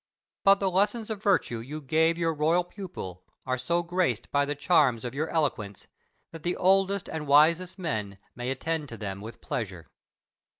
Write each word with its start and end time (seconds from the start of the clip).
But 0.43 0.59
the 0.59 0.71
lessons 0.71 1.11
of 1.11 1.21
virtue 1.21 1.59
you 1.59 1.79
gave 1.79 2.17
your 2.17 2.33
royal 2.33 2.63
pupil 2.63 3.21
are 3.45 3.55
so 3.55 3.83
graced 3.83 4.31
by 4.31 4.45
the 4.45 4.55
charms 4.55 5.05
of 5.05 5.13
your 5.13 5.29
eloquence 5.29 5.85
that 6.31 6.41
the 6.41 6.57
oldest 6.57 7.07
and 7.07 7.27
wisest 7.27 7.77
men 7.77 8.17
may 8.35 8.49
attend 8.49 8.89
to 8.89 8.97
them 8.97 9.21
with 9.21 9.41
pleasure. 9.41 9.91